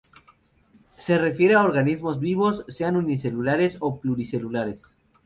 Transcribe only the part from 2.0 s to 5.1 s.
vivos, sean unicelulares o pluricelulares.